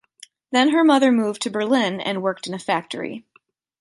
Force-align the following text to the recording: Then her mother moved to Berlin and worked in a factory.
Then 0.49 0.69
her 0.69 0.83
mother 0.83 1.11
moved 1.11 1.43
to 1.43 1.51
Berlin 1.51 2.01
and 2.01 2.23
worked 2.23 2.47
in 2.47 2.55
a 2.55 2.57
factory. 2.57 3.23